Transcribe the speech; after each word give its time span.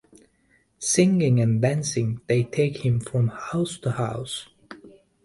Singing 0.79 1.39
and 1.41 1.61
dancing, 1.61 2.21
they 2.25 2.41
take 2.43 2.77
him 2.83 2.99
from 2.99 3.27
house 3.27 3.77
to 3.77 3.91
house. 3.91 4.47